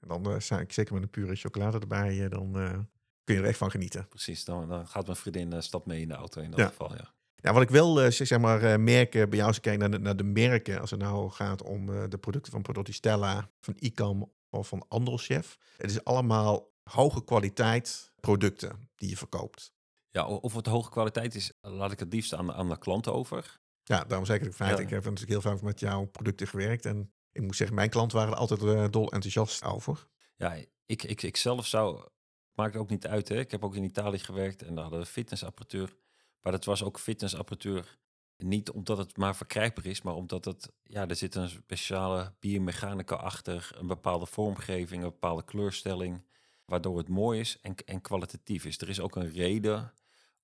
[0.00, 2.16] En dan uh, sta ik zeker met een pure chocolade erbij.
[2.16, 2.78] Uh, dan uh,
[3.24, 4.08] kun je er echt van genieten.
[4.08, 6.66] Precies, dan, dan gaat mijn vriendin uh, stap mee in de auto in dat Ja.
[6.66, 7.14] geval, ja.
[7.36, 9.98] Ja, wat ik wil uh, zeg maar, merken bij jou als ik kijk naar de,
[9.98, 14.32] naar de merken, als het nou gaat om de producten van Prodotti Stella, van ICAM
[14.50, 15.58] of van Andelchef.
[15.76, 19.72] Het is allemaal hoge kwaliteit producten die je verkoopt.
[20.18, 23.60] Ja, of het hoge kwaliteit is, laat ik het liefst aan, aan de klant over.
[23.82, 24.78] Ja, daarom zeg ik het feit.
[24.78, 24.84] Ja.
[24.84, 28.16] Ik heb natuurlijk heel vaak met jouw producten gewerkt en ik moet zeggen, mijn klanten
[28.16, 30.08] waren er altijd uh, dol enthousiast over.
[30.36, 32.08] Ja, ik, ik, ik zelf zou,
[32.52, 33.28] maakt ook niet uit.
[33.28, 33.38] Hè.
[33.38, 35.96] Ik heb ook in Italië gewerkt en daar hadden we fitnessapparatuur.
[36.40, 37.98] Maar dat was ook fitnessapparatuur.
[38.36, 43.14] Niet omdat het maar verkrijgbaar is, maar omdat het, ja, er zit een speciale biomechanica
[43.14, 46.24] achter, een bepaalde vormgeving, een bepaalde kleurstelling,
[46.64, 48.78] waardoor het mooi is en, en kwalitatief is.
[48.78, 49.92] Er is ook een reden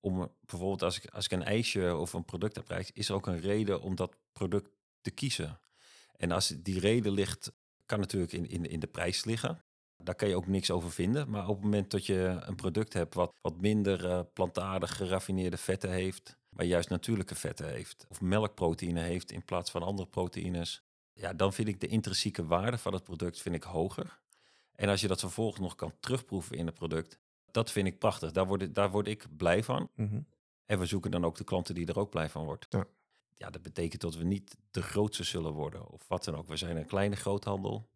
[0.05, 3.15] om, bijvoorbeeld als ik, als ik een ijsje of een product heb bereikt, is er
[3.15, 4.69] ook een reden om dat product
[5.01, 5.59] te kiezen.
[6.17, 7.51] En als die reden ligt,
[7.85, 9.63] kan natuurlijk in, in, in de prijs liggen.
[9.97, 11.29] Daar kan je ook niks over vinden.
[11.29, 15.57] Maar op het moment dat je een product hebt wat, wat minder uh, plantaardig geraffineerde
[15.57, 20.83] vetten heeft, maar juist natuurlijke vetten heeft, of melkproteïne heeft in plaats van andere proteïnes,
[21.13, 24.19] ja, dan vind ik de intrinsieke waarde van het product vind ik hoger.
[24.75, 27.19] En als je dat vervolgens nog kan terugproeven in het product,
[27.55, 28.31] dat vind ik prachtig.
[28.31, 29.89] Daar word, daar word ik blij van.
[29.95, 30.19] Mhm.
[30.65, 32.65] En we zoeken dan ook de klanten die er ook blij van wordt.
[32.69, 32.85] Ja.
[33.33, 36.47] ja, dat betekent dat we niet de grootste zullen worden of wat dan ook.
[36.47, 37.89] We zijn een kleine groothandel,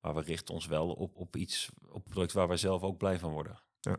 [0.00, 3.18] maar we richten ons wel op, op iets, op product waar we zelf ook blij
[3.18, 3.60] van worden.
[3.80, 3.96] Ja,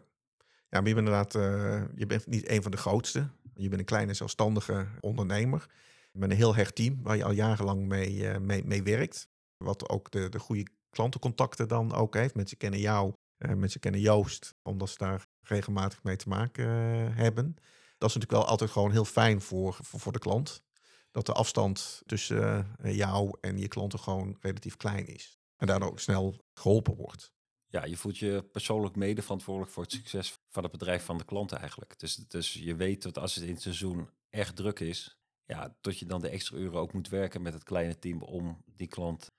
[0.69, 3.29] ja maar je bent inderdaad, uh, je bent niet een van de grootste.
[3.53, 5.69] Je bent een kleine zelfstandige ondernemer.
[6.11, 9.29] Met een heel hecht team waar je al jarenlang mee, uh, mee, mee werkt.
[9.57, 12.35] Wat ook de, de goede klantencontacten dan ook heeft.
[12.35, 16.67] Mensen kennen jou, mensen kennen Joost, omdat ze daar regelmatig mee te maken
[17.13, 17.55] hebben.
[17.97, 20.63] Dat is natuurlijk wel altijd gewoon heel fijn voor, voor, de klant.
[21.11, 25.39] Dat de afstand tussen jou en je klanten gewoon relatief klein is.
[25.55, 27.33] En daardoor ook snel geholpen wordt.
[27.69, 31.25] Ja, je voelt je persoonlijk mede verantwoordelijk voor het succes van het bedrijf van de
[31.25, 31.99] klant eigenlijk.
[31.99, 35.99] Dus, dus je weet dat als het in het seizoen echt druk is, ja, dat
[35.99, 39.31] je dan de extra uren ook moet werken met het kleine team om die klant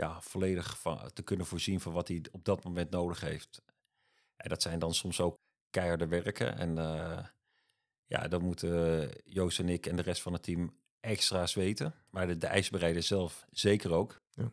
[0.00, 3.62] ja, volledig van, te kunnen voorzien van wat hij op dat moment nodig heeft.
[4.36, 5.38] En dat zijn dan soms ook
[5.70, 6.56] keiharde werken.
[6.56, 7.26] En uh,
[8.06, 11.94] ja, dan moeten Joost en ik en de rest van het team extra's weten.
[12.10, 14.20] Maar de, de ijsbereider zelf zeker ook.
[14.30, 14.52] Ja.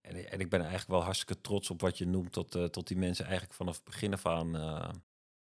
[0.00, 2.86] En, en, ik ben eigenlijk wel hartstikke trots op wat je noemt, tot, uh, tot
[2.86, 4.90] die mensen eigenlijk vanaf het begin af aan uh,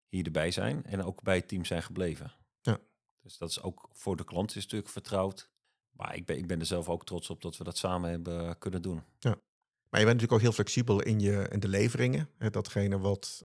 [0.08, 0.84] hier erbij zijn.
[0.84, 2.32] En ook bij het team zijn gebleven.
[2.60, 2.78] Ja.
[3.20, 5.51] Dus dat is ook voor de klant is natuurlijk vertrouwd.
[5.92, 8.58] Maar ik ben, ik ben er zelf ook trots op dat we dat samen hebben
[8.58, 9.02] kunnen doen.
[9.18, 9.40] Ja.
[9.90, 12.28] Maar je bent natuurlijk ook heel flexibel in, je, in de leveringen.
[12.38, 13.46] Hè, datgene wat.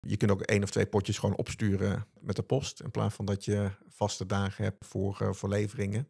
[0.00, 2.80] Je kunt ook één of twee potjes gewoon opsturen met de post.
[2.80, 6.08] In plaats van dat je vaste dagen hebt voor, uh, voor leveringen.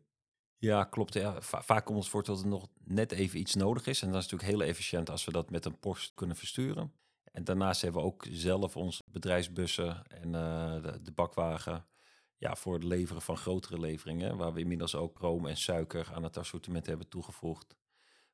[0.58, 1.14] Ja, klopt.
[1.14, 1.40] Ja.
[1.40, 4.02] Va vaak komt het voor dat er nog net even iets nodig is.
[4.02, 6.92] En dat is natuurlijk heel efficiënt als we dat met een post kunnen versturen.
[7.32, 11.87] En daarnaast hebben we ook zelf onze bedrijfsbussen en uh, de, de, bakwagen
[12.37, 14.37] ja, voor het leveren van grotere leveringen.
[14.37, 17.77] Waar we inmiddels ook room en suiker aan het assortiment hebben toegevoegd.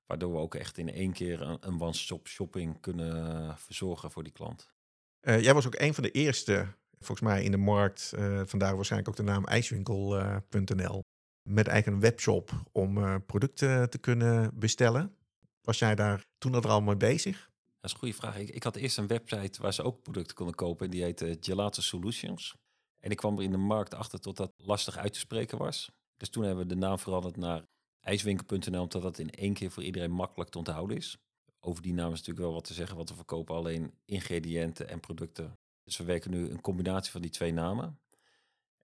[0.07, 4.33] Waardoor we ook echt in één keer een, een one-stop shopping kunnen verzorgen voor die
[4.33, 4.73] klant.
[5.21, 8.13] Uh, jij was ook een van de eerste, volgens mij, in de markt.
[8.15, 11.03] Uh, vandaar waarschijnlijk ook de naam ijswinkel.nl
[11.43, 15.15] met eigen webshop om uh, producten te kunnen bestellen.
[15.61, 17.51] Was jij daar toen al al mee bezig?
[17.81, 18.39] Dat is een goede vraag.
[18.39, 20.85] Ik, ik, had eerst een website waar ze ook producten konden kopen.
[20.85, 22.57] En die heette Gelato Solutions.
[23.01, 25.91] En ik kwam er in de markt achter tot dat lastig uit te spreken was.
[26.17, 27.65] Dus toen hebben we de naam veranderd naar
[28.01, 31.19] ijswinkel.nl, omdat dat in één keer voor iedereen makkelijk te onthouden is.
[31.61, 35.01] Over die naam is natuurlijk wel wat te zeggen, want we verkopen alleen ingrediënten en
[35.01, 35.59] producten.
[35.85, 37.99] Dus we werken nu een combinatie van die twee namen.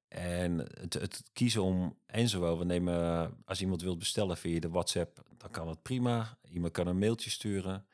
[0.09, 4.69] En het, het, kiezen om, en zowel, we nemen, als iemand wilt bestellen via de
[4.69, 6.39] WhatsApp, dan kan dat prima.
[6.51, 7.87] Iemand kan een mailtje sturen.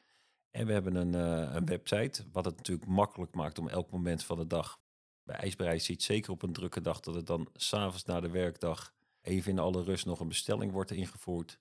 [0.51, 4.25] En we hebben een, uh, een website, wat het natuurlijk makkelijk maakt om elk moment
[4.25, 4.81] van de dag.
[5.23, 8.95] Bij IJsberij ziet zeker op een drukke dag dat het dan s'avonds na de werkdag
[9.23, 11.59] even in alle rust nog een bestelling wordt ingevoerd.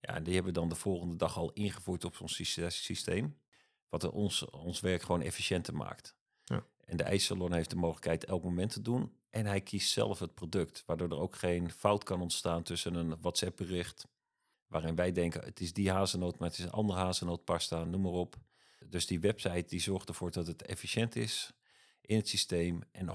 [0.00, 3.38] Ja, die hebben we dan de volgende dag al ingevoerd op ons systeem.
[3.88, 6.14] Wat ons, ons werk gewoon efficiënter maakt.
[6.44, 6.64] Ja.
[6.84, 9.12] En de ijssalon heeft de mogelijkheid elk moment te doen.
[9.30, 13.20] En hij kiest zelf het product, waardoor er ook geen fout kan ontstaan tussen een
[13.20, 14.06] WhatsApp-bericht,
[14.66, 18.12] waarin wij denken het is die hazelnoot, maar het is een andere hazelnootpasta, noem maar
[18.12, 18.36] op.
[18.86, 21.52] Dus die website die zorgt ervoor dat het efficiënt is
[22.10, 23.08] in het systeem en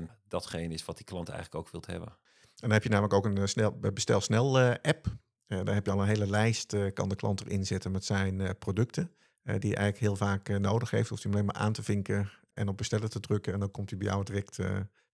[0.00, 2.08] 100% datgene is wat die klant eigenlijk ook wilt hebben.
[2.08, 5.06] En dan heb je namelijk ook een snel, bestel snel uh, app.
[5.06, 8.04] Uh, daar heb je al een hele lijst, uh, kan de klant erin zetten met
[8.04, 9.10] zijn producten.
[9.42, 11.12] die hij eigenlijk heel vaak nodig heeft.
[11.12, 13.52] Of hij hem alleen maar aan te vinken en op bestellen te drukken.
[13.52, 14.58] En dan komt hij bij jou direct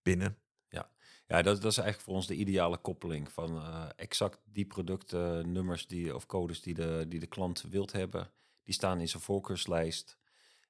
[0.03, 0.37] binnen.
[0.69, 0.91] Ja,
[1.27, 3.63] ja dat, dat is eigenlijk voor ons de ideale koppeling van
[3.97, 8.31] exact die producten, nummers die, of codes die de, die de klant wilt hebben.
[8.63, 10.19] Die staan in zijn voorkeurslijst.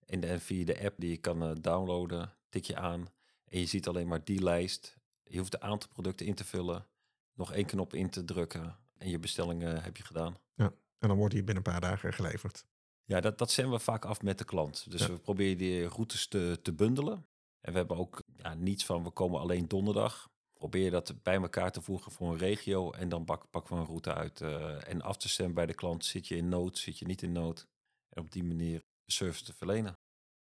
[0.07, 3.09] En, en via de app die je kan downloaden, tik je aan.
[3.45, 4.99] En je ziet alleen maar die lijst.
[5.25, 6.87] Je hoeft een aantal producten in te vullen.
[7.35, 8.77] Nog één knop in te drukken.
[8.97, 10.39] En je bestellingen heb je gedaan.
[10.55, 12.65] Ja, en dan wordt die binnen een paar dagen geleverd.
[13.05, 14.91] Ja, dat, dat zenden we vaak af met de klant.
[14.91, 15.09] Dus Ja.
[15.09, 17.27] we proberen die routes te, te bundelen.
[17.61, 20.29] En we hebben ook ja, niets van we komen alleen donderdag.
[20.53, 22.91] Probeer je dat bij elkaar te voegen voor een regio.
[22.93, 24.41] En dan pak, pakken we een route uit.
[24.41, 26.05] eh, en af te stemmen bij de klant.
[26.05, 27.67] Zit je in nood, zit je niet in nood.
[28.09, 29.99] En op die manier service te verlenen.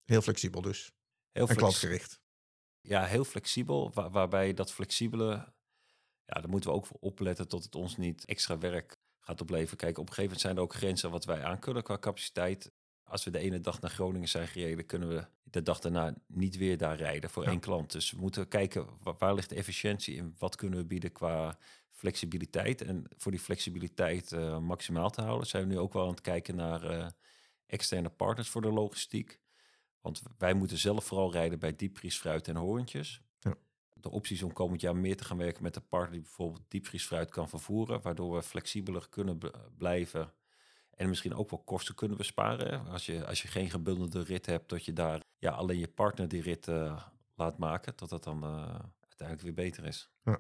[0.05, 0.93] Heel flexibel dus.
[1.33, 2.21] Heel En klantgericht.
[2.81, 3.91] Ja, heel flexibel.
[3.95, 5.29] Waar, waarbij dat flexibele,
[6.25, 9.77] ja, daar moeten we ook voor opletten tot het ons niet extra werk gaat opleveren.
[9.77, 12.73] Kijk, op een gegeven moment zijn er ook grenzen wat wij aan kunnen qua capaciteit.
[13.03, 16.57] Als we de ene dag naar Groningen zijn gereden, kunnen we de dag daarna niet
[16.57, 17.51] weer daar rijden voor Ja.
[17.51, 17.93] één klant.
[17.93, 21.59] Dus we moeten kijken wa- waar ligt de efficiëntie in, wat kunnen we bieden qua
[21.91, 22.81] flexibiliteit.
[22.83, 26.21] En voor die flexibiliteit eh, maximaal te houden, zijn we nu ook wel aan het
[26.21, 27.07] kijken naar eh,
[27.67, 29.41] externe partners voor de logistiek.
[30.03, 33.23] Want wij moeten zelf vooral rijden bij diepvriesfruit en hoorntjes.
[33.41, 33.55] Ja.
[33.95, 37.31] De opties om komend jaar meer te gaan werken met een partner die bijvoorbeeld diepvriesfruit
[37.31, 39.39] kan vervoeren, waardoor we flexibeler kunnen
[39.77, 40.33] blijven
[40.93, 42.87] en misschien ook wel kosten kunnen besparen.
[42.87, 46.29] Als je, als je geen gebundelde rit hebt, dat je daar ja, alleen je partner
[46.29, 47.03] die rit uh,
[47.35, 50.11] laat maken, dat dat dan uh, uiteindelijk weer beter is.
[50.25, 50.39] Ja.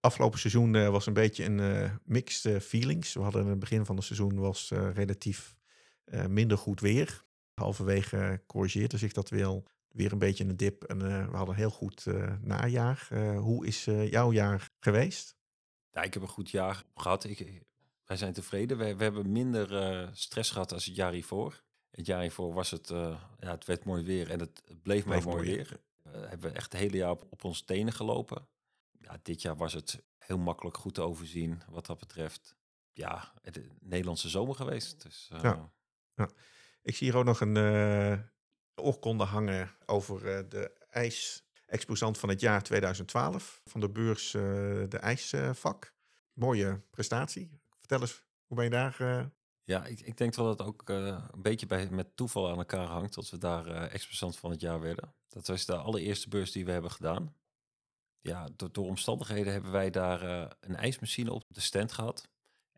[0.00, 3.14] Afgelopen seizoen uh, was een beetje een mixed feelings.
[3.14, 5.56] We hadden in het begin van het seizoen was relatief
[6.28, 7.24] minder goed weer.
[7.60, 10.84] Halverwege corrigeerde zich dat wel weer een beetje een dip.
[10.84, 12.06] En we hadden een heel goed
[12.40, 13.08] najaar.
[13.36, 15.36] hoe is jouw jaar geweest?
[15.92, 17.24] Ja, ik heb een goed jaar gehad.
[17.24, 17.62] Ik,
[18.10, 18.78] wij zijn tevreden.
[18.78, 21.62] We, we hebben minder uh, stress gehad als het jaar hiervoor.
[21.90, 25.04] Het jaar hiervoor was het, uh, ja, het werd mooi weer en het, het bleef
[25.04, 25.56] maar mooi weer.
[25.56, 25.80] weer.
[26.14, 28.48] Uh, hebben we echt het hele jaar op, op ons tenen gelopen.
[28.98, 32.56] Ja, dit jaar was het heel makkelijk goed te overzien wat dat betreft.
[32.92, 35.02] Ja, het Nederlandse zomer geweest.
[35.02, 35.70] Dus, ja.
[36.14, 36.30] ja.
[36.82, 38.30] Ik zie hier ook nog een
[38.74, 45.94] oorkonde hangen over de ijsexposant van het jaar 2012 van de beurs De IJsvak.
[46.32, 47.60] Mooie prestatie.
[47.78, 48.96] Vertel eens, hoe ben je daar?
[49.00, 49.24] Uh...
[49.70, 52.86] Ja, ik, ik denk dat het ook uh, een beetje bij, met toeval aan elkaar
[52.86, 55.14] hangt dat we daar uh, ex van het jaar werden.
[55.28, 57.36] Dat was de allereerste beurs die we hebben gedaan.
[58.20, 60.22] Ja, door, door omstandigheden hebben wij daar
[60.60, 62.29] een ijsmachine op de stand gehad.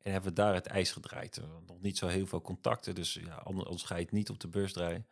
[0.03, 1.41] En hebben we daar het ijs gedraaid.
[1.67, 4.49] Nog niet zo heel veel contacten, dus ja, anders ga je het niet op de
[4.49, 5.07] beurs draaien.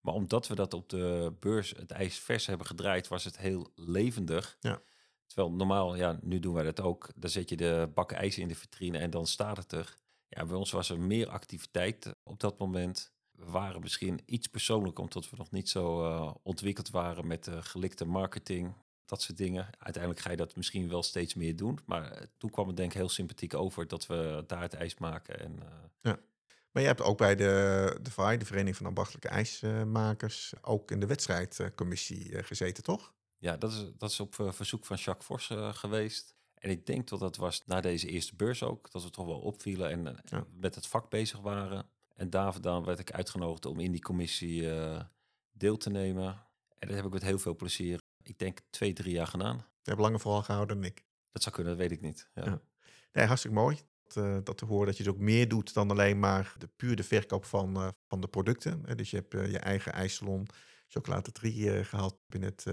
[0.00, 3.70] Maar omdat we dat op de beurs het ijs vers hebben gedraaid, was het heel
[3.74, 4.56] levendig.
[4.60, 4.80] Ja.
[5.26, 7.10] Terwijl normaal, ja, nu doen wij dat ook.
[7.16, 9.94] Dan zet je de bakken ijs in de vitrine en dan staat het er.
[10.28, 13.12] Ja, bij ons was er meer activiteit op dat moment.
[13.30, 17.56] We waren misschien iets persoonlijk, omdat we nog niet zo uh, ontwikkeld waren met uh,
[17.60, 19.68] gelikte marketing, dat soort dingen.
[19.78, 21.78] Uiteindelijk ga je dat misschien wel steeds meer doen.
[21.86, 24.98] Maar uh, toen kwam het denk ik heel sympathiek over dat we daar het ijs
[24.98, 25.40] maken.
[25.40, 25.58] En,
[26.00, 26.18] ja.
[26.70, 31.00] Maar je hebt ook bij de, de VAI, de Vereniging van Ambachtelijke IJsmakers, ook in
[31.00, 33.12] de wedstrijdcommissie gezeten, toch?
[33.38, 36.34] Ja, dat is, dat is op verzoek van Jacques Vos uh, geweest.
[36.54, 39.40] En ik denk dat dat was na deze eerste beurs ook, dat we toch wel
[39.40, 40.46] opvielen en ja.
[40.50, 41.86] met het vak bezig waren.
[42.14, 44.68] En daar werd ik uitgenodigd om in die commissie
[45.52, 46.26] deel te nemen.
[46.78, 49.56] En dat heb ik met heel veel plezier, ik denk twee, drie jaar gedaan.
[49.56, 51.04] Je hebt langer vooral gehouden dan ik.
[51.32, 52.28] Dat zou kunnen, dat weet ik niet.
[52.34, 52.44] Ja.
[52.44, 52.60] ja.
[53.12, 53.78] Nee, hartstikke mooi.
[54.04, 56.96] Dat, dat te horen dat je dus ook meer doet dan alleen maar de puur
[56.96, 58.96] de verkoop van, van de producten.
[58.96, 60.46] Dus je hebt je eigen ijssalon
[60.88, 62.66] chocolaterie gehad binnen het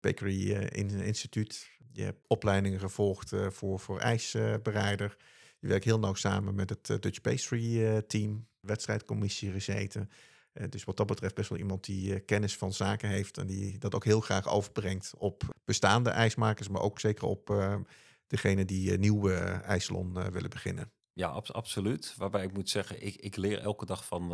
[0.00, 0.52] Bakery
[1.02, 1.70] Instituut.
[1.92, 5.16] Je hebt opleidingen gevolgd voor, voor ijsbereider.
[5.58, 10.10] Je werkt heel nauw samen met het Dutch Pastry team, wedstrijdcommissie gezeten.
[10.68, 13.94] Dus wat dat betreft best wel iemand die kennis van zaken heeft en die dat
[13.94, 17.74] ook heel graag overbrengt op bestaande ijsmakers, maar ook zeker op
[18.26, 19.34] degene die nieuwe
[19.64, 20.92] ijssalon willen beginnen.
[21.12, 22.14] Ja, ab absoluut.
[22.16, 24.28] Waarbij ik moet zeggen, ik, ik leer elke dag van,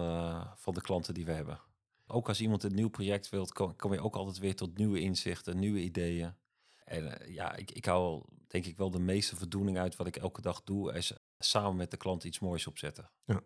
[0.57, 1.61] van de klanten die we hebben.
[2.07, 5.01] Ook als iemand een nieuw project wilt, kom, kom je ook altijd weer tot nieuwe
[5.01, 6.35] inzichten, nieuwe ideeën.
[6.85, 10.17] En uh, ja, ik, ik hou denk ik wel de meeste voldoening uit wat ik
[10.17, 13.11] elke dag doe, is samen met de klant iets moois opzetten.
[13.25, 13.41] Ja.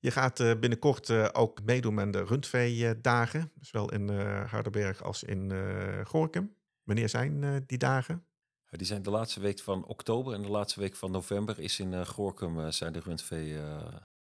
[0.00, 4.08] Je gaat uh, binnenkort uh, ook meedoen aan de rundvee-dagen, zowel in
[4.46, 5.52] Hardenberg als in
[6.06, 6.56] Gorkum.
[6.82, 8.26] Wanneer zijn die dagen?
[8.70, 12.06] Die zijn de laatste week van oktober en de laatste week van november is in
[12.06, 13.48] Gorkum zijn de rundvee,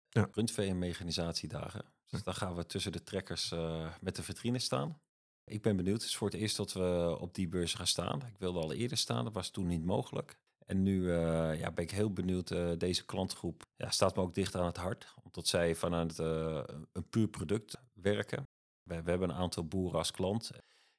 [0.10, 0.30] ja.
[0.32, 1.86] rundvee- en mechanisatiedagen.
[2.10, 3.54] Dus dan gaan we tussen de trekkers
[4.02, 5.00] met de vitrine staan.
[5.44, 6.02] Ik ben benieuwd.
[6.02, 8.22] Het is voor het eerst dat we op die beurs gaan staan.
[8.22, 10.40] Ik wilde al eerder staan, dat was toen niet mogelijk.
[10.70, 12.52] En nu uh, ja, ben ik heel benieuwd.
[12.52, 15.14] Uh, deze klantgroep ja, staat me ook dicht aan het hart.
[15.24, 18.48] Omdat zij vanuit een puur product werken.
[18.84, 20.52] We, hebben een aantal boeren als klant.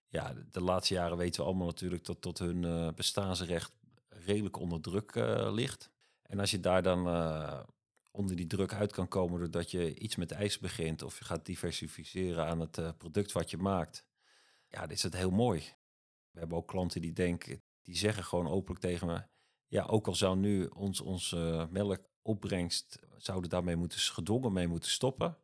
[0.09, 3.73] Ja, de, laatste jaren weten we allemaal natuurlijk dat tot hun bestaansrecht
[4.09, 5.15] redelijk onder druk
[5.51, 5.91] ligt.
[6.23, 7.07] En als je daar dan
[8.11, 11.47] onder die druk uit kan komen doordat je iets met ijs begint of je gaat
[11.47, 14.05] diversificeren aan het product wat je maakt.
[14.69, 15.61] Ja, dit is het heel mooi.
[16.31, 19.23] We hebben ook klanten die denken, die zeggen gewoon openlijk tegen me,
[19.71, 25.37] ja, ook al zou nu ons, onze melkopbrengst, zouden daarmee moeten, gedwongen mee moeten stoppen,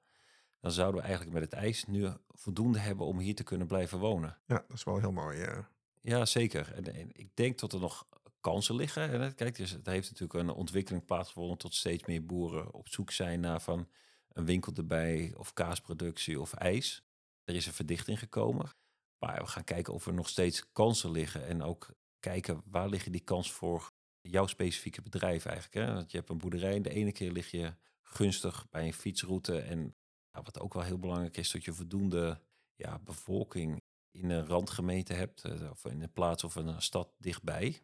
[0.61, 3.99] dan zouden we eigenlijk met het ijs nu voldoende hebben om hier te kunnen blijven
[3.99, 4.39] wonen.
[4.47, 5.39] Ja, dat is wel heel mooi.
[5.39, 5.69] Ja,
[6.01, 6.73] ja zeker.
[6.75, 8.07] En, en ik denk dat er nog
[8.41, 9.11] kansen liggen.
[9.11, 13.11] En kijk, dus het heeft natuurlijk een ontwikkeling plaatsgevonden tot steeds meer boeren op zoek
[13.11, 13.89] zijn naar van
[14.33, 17.05] een winkel erbij of kaasproductie of ijs.
[17.45, 18.73] Er is een verdichting gekomen.
[19.19, 23.12] Maar we gaan kijken of er nog steeds kansen liggen en ook kijken waar liggen
[23.12, 23.93] die kansen voor
[24.31, 25.87] jouw specifieke bedrijf eigenlijk.
[25.87, 25.95] Hè?
[25.95, 29.59] Want je hebt een boerderij de ene keer lig je gunstig bij een fietsroute.
[29.59, 29.97] En
[30.33, 32.41] ja, wat ook wel heel belangrijk is, dat je voldoende
[32.75, 37.83] ja, bevolking in een randgemeente hebt, eh, of in een plaats of een stad dichtbij.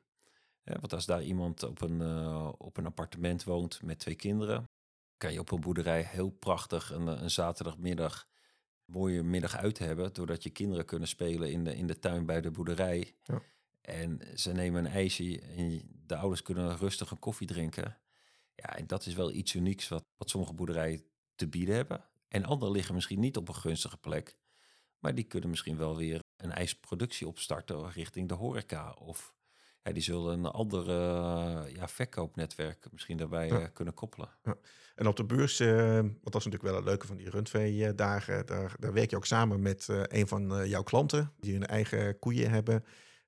[0.64, 4.64] Want als daar iemand op een, uh, op een appartement woont met twee kinderen,
[5.16, 8.28] kan je op een boerderij heel prachtig een, een zaterdagmiddag
[8.84, 10.12] mooie middag uit hebben.
[10.12, 13.14] Doordat je kinderen kunnen spelen in de, in de tuin bij de boerderij.
[13.22, 13.42] Ja.
[13.82, 17.98] En ze nemen een ijsje en de ouders kunnen rustig een koffie drinken.
[18.54, 22.04] Ja, en dat is wel iets unieks wat, wat sommige boerderijen te bieden hebben.
[22.28, 24.38] En andere liggen misschien niet op een gunstige plek.
[24.98, 28.92] Maar die kunnen misschien wel weer een ijsproductie opstarten richting de horeca.
[28.92, 29.34] Of
[29.82, 30.90] ja, die zullen een ander
[31.74, 33.60] ja, verkoopnetwerk misschien daarbij Ja.
[33.60, 34.28] eh, kunnen koppelen.
[34.94, 38.46] En op de beurs, eh, want dat is natuurlijk wel het leuke van die rundvee-dagen,
[38.46, 42.18] daar, daar werk je ook samen met eh, een van jouw klanten die hun eigen
[42.18, 42.84] koeien hebben.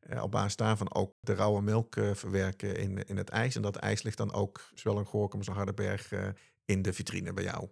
[0.07, 3.57] Eh, op basis daarvan ook de rauwe melk eh, verwerken in, in het ijs.
[3.57, 6.29] En dat ijs ligt dan ook, zowel in Gorkum als in Hardenberg, eh,
[6.65, 7.69] in de vitrine bij jou.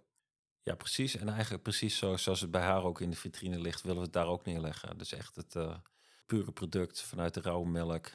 [0.61, 1.15] Ja, precies.
[1.15, 4.03] En eigenlijk precies zo, zoals het bij haar ook in de vitrine ligt, willen we
[4.03, 4.97] het daar ook neerleggen.
[4.97, 5.55] Dus echt het
[6.25, 8.09] pure product vanuit de rauwe melk.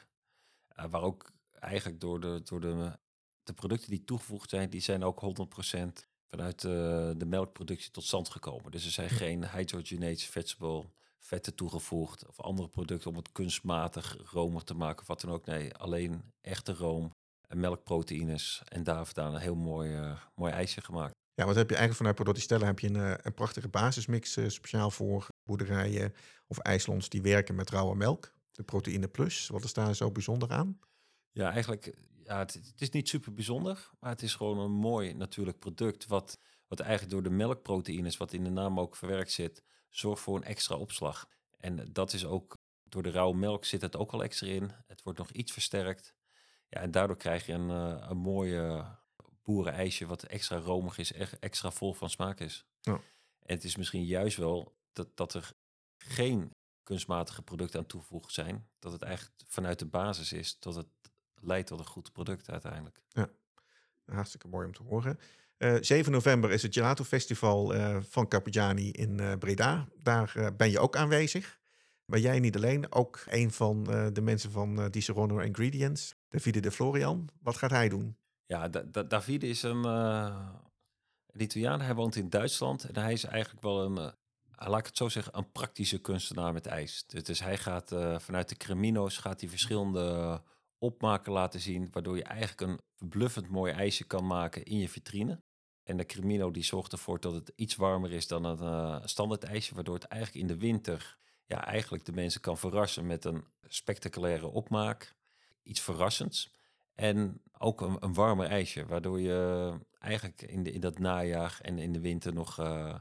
[0.89, 2.97] Waar ook eigenlijk door, de, door de,
[3.43, 5.79] de producten die toegevoegd zijn, die zijn ook 100%
[6.27, 8.71] vanuit de melkproductie tot stand gekomen.
[8.71, 10.85] Dus er zijn geen hydrogenated vegetable
[11.19, 15.45] vetten toegevoegd of andere producten om het kunstmatig romig te maken of wat dan ook.
[15.45, 17.11] Nee, alleen echte room
[17.47, 21.13] en melkproteïnes en daar vandaan een heel mooi, eh, mooi ijsje gemaakt.
[21.33, 24.47] Ja, wat heb je eigenlijk vanuit Stella heb je een, eh, een prachtige basismix eh,
[24.47, 26.13] speciaal voor boerderijen
[26.47, 28.33] of ijslands die werken met rauwe melk.
[28.51, 29.47] De proteïne plus.
[29.47, 30.79] Wat is daar zo bijzonder aan?
[31.31, 35.13] Ja, eigenlijk, ja, het, het is niet super bijzonder, maar het is gewoon een mooi
[35.13, 36.05] natuurlijk product.
[36.05, 40.35] Wat, wat eigenlijk door de melkproteïnes, wat in de naam ook verwerkt zit, zorgt voor
[40.35, 41.29] een extra opslag.
[41.57, 44.71] En dat is ook, door de rauwe melk zit het ook al extra in.
[44.87, 46.15] Het wordt nog iets versterkt.
[46.69, 48.97] Ja, en daardoor krijg je een, eh, een mooie
[49.43, 52.65] boerenijsje wat extra romig is, echt extra vol van smaak is.
[52.81, 52.93] Ja.
[53.39, 55.53] En het is misschien juist wel dat, dat er
[55.97, 56.51] geen
[56.83, 58.69] kunstmatige producten aan toegevoegd zijn.
[58.79, 60.87] Dat het eigenlijk vanuit de basis is dat het
[61.35, 63.01] leidt tot een goed product uiteindelijk.
[64.05, 65.19] Hartstikke mooi om te horen.
[65.59, 69.87] Eh, 7 november is het Gelato Festival eh, van Carpigiani in eh, Breda.
[70.03, 71.59] Daar eh, ben je ook aanwezig.
[72.05, 76.59] Maar jij niet alleen, ook een van eh, de mensen van eh Serono Ingredients, Davide
[76.59, 77.29] de Florian.
[77.41, 78.17] Wat gaat hij doen?
[78.45, 80.35] Ja, Da- Da- Davide is een, eh,
[81.27, 81.81] een Italiaan.
[81.81, 85.09] Hij woont in Duitsland en hij is eigenlijk wel een, eh, laat ik het zo
[85.09, 87.03] zeggen, een praktische kunstenaar met ijs.
[87.07, 90.41] Dus, dus hij gaat eh, vanuit de Cremino's gaat hij verschillende
[90.77, 95.41] opmaken laten zien, waardoor je eigenlijk een verbluffend mooi ijsje kan maken in je vitrine.
[95.89, 99.43] En de Cremino die zorgt ervoor dat het iets warmer is dan een eh, standaard
[99.43, 103.43] ijsje, waardoor het eigenlijk in de winter ja, eigenlijk de mensen kan verrassen met een
[103.67, 105.15] spectaculaire opmaak.
[105.63, 106.53] Iets verrassends.
[106.95, 111.79] En ook een, een warmer ijsje, waardoor je eigenlijk in, de, in dat najaar en
[111.79, 112.95] in de winter nog eh,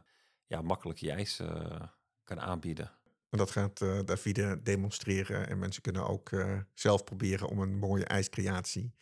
[0.46, 1.82] ja, makkelijk je ijs eh,
[2.24, 2.92] kan aanbieden.
[3.28, 5.48] En dat gaat eh, Davide demonstreren.
[5.48, 6.30] En mensen kunnen ook
[6.74, 8.94] zelf proberen om een mooie ijscreatie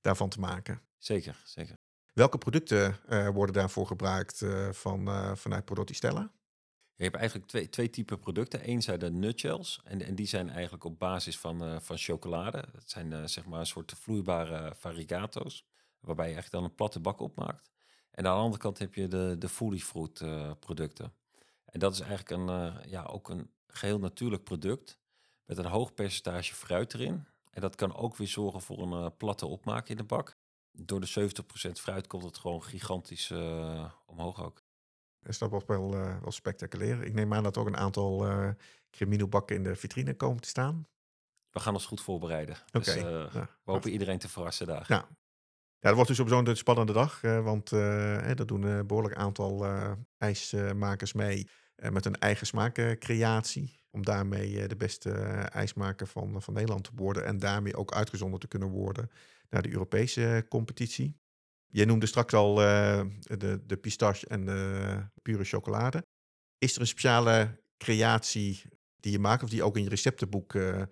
[0.00, 0.80] daarvan te maken.
[0.98, 1.76] Zeker, zeker.
[2.14, 6.32] Welke producten eh, worden daarvoor gebruikt eh, van, eh, vanuit Prodotti Stella?
[6.94, 8.68] Je hebt eigenlijk twee, twee typen producten.
[8.68, 9.80] Eén zijn de nutshells.
[9.84, 12.64] En, en die zijn eigenlijk op basis van, van chocolade.
[12.72, 15.66] Dat zijn zeg maar een soort vloeibare varigato's.
[16.00, 17.70] Waarbij je eigenlijk dan een platte bak opmaakt.
[18.10, 20.22] En aan de andere kant heb je de, de fruit
[20.58, 21.12] producten.
[21.64, 24.98] En dat is eigenlijk een, ja, ook een geheel natuurlijk product.
[25.44, 27.26] Met een hoog percentage fruit erin.
[27.50, 30.36] En dat kan ook weer zorgen voor een platte opmaak in de bak.
[30.76, 31.30] Door de
[31.68, 34.62] 70% fruit komt het gewoon gigantisch eh, omhoog ook.
[35.22, 37.02] Is dat was wel, eh, wel spectaculair.
[37.02, 38.26] Ik neem aan dat ook een aantal
[38.90, 40.86] Cremino-bakken in de vitrine komen te staan.
[41.50, 42.56] We gaan ons goed voorbereiden.
[42.66, 42.78] Oké.
[42.78, 43.28] Dus ja.
[43.64, 44.84] we hopen iedereen te verrassen daar.
[44.88, 45.08] Ja.
[45.78, 47.20] Ja, dat wordt dus sowieso een spannende dag.
[47.20, 49.66] want hè, er doen een behoorlijk aantal
[50.18, 53.82] ijsmakers mee met een eigen smaakcreatie.
[53.90, 55.10] Om daarmee de beste
[55.52, 57.24] ijsmaker van, van Nederland te worden.
[57.24, 59.10] En daarmee ook uitgezonden te kunnen worden
[59.50, 61.16] naar de Europese competitie.
[61.66, 66.06] Je noemde straks al eh, de, de pistache en de pure chocolade.
[66.58, 68.62] Is er een speciale creatie
[68.96, 70.82] die je maakt of die je ook in je receptenboek eh,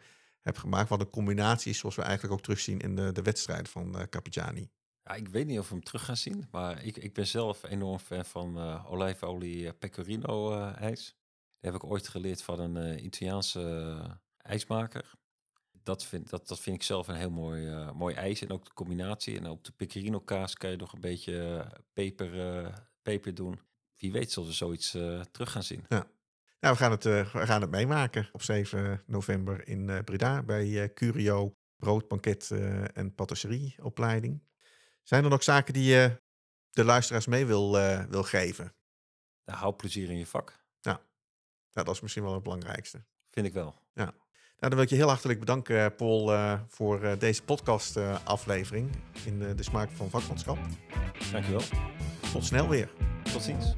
[0.40, 0.88] hebt gemaakt?
[0.88, 4.70] Wat een combinatie is zoals we eigenlijk ook terugzien in de, de wedstrijd van Carpigiani.
[5.02, 6.48] Ja, ik weet niet of we hem terug gaan zien.
[6.50, 11.04] Maar ik, ik ben zelf enorm fan van eh olijfolie pecorino ijs.
[11.60, 15.12] Die heb ik ooit geleerd van een Italiaanse ijsmaker.
[15.82, 18.42] Dat vind, dat, dat vind ik zelf een heel mooi, eh, mooi ijs.
[18.42, 19.38] En ook de combinatie.
[19.38, 23.60] En op de pecorino kaas kan je nog een beetje eh, peper, eh, peper doen.
[23.96, 24.90] Wie weet zullen we zoiets
[25.30, 25.85] terug gaan zien.
[25.88, 26.04] Nou,
[26.58, 32.50] we gaan het, we gaan het meemaken op 7 november in Breda bij Curio broodbanket
[32.94, 34.42] en patisserieopleiding.
[35.02, 36.22] Zijn er nog zaken die je
[36.70, 37.72] de luisteraars mee wil,
[38.08, 38.74] wil geven?
[39.44, 40.64] Nou, hou plezier in je vak.
[40.83, 40.98] Nou,
[41.87, 43.04] dat is misschien wel het belangrijkste.
[43.30, 43.74] Vind ik wel.
[43.94, 44.12] Nou,
[44.69, 48.90] dan wil ik je heel hartelijk bedanken, eh, Paul, eh, voor eh, deze podcast-aflevering
[49.25, 50.58] in eh, de smaak van vakmanschap.
[51.33, 51.63] Dankjewel.
[52.33, 52.88] tot snel weer.
[53.33, 53.75] Tot ziens.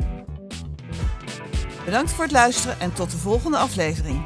[1.84, 4.24] Bedankt voor het luisteren en tot de volgende aflevering.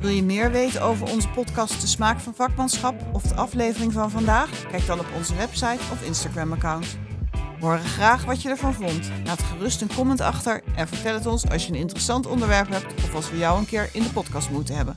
[0.00, 4.10] Wil je meer weten over onze podcast De Smaak van Vakmanschap of de aflevering van
[4.10, 4.66] vandaag?
[4.70, 6.98] Kijk dan op onze website of Instagram-account.
[7.32, 9.10] We horen graag wat je ervan vond.
[9.24, 12.94] Laat gerust een comment achter en vertel het ons als je een interessant onderwerp hebt
[12.94, 14.96] of als we jou een keer in de podcast moeten hebben.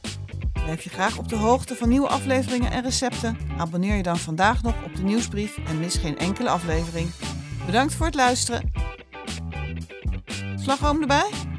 [0.63, 3.37] Blijf je graag op de hoogte van nieuwe afleveringen en recepten?
[3.57, 7.09] Abonneer je dan vandaag nog op de nieuwsbrief en mis geen enkele aflevering.
[7.65, 8.71] Bedankt voor het luisteren.
[10.55, 11.50] Slagroom erbij?